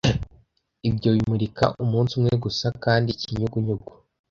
ibyo 0.89 1.09
bimurika 1.15 1.65
umunsi 1.83 2.11
umwe 2.19 2.33
gusa 2.43 2.67
kandi 2.83 3.07
ikinyugunyugu 3.11 3.91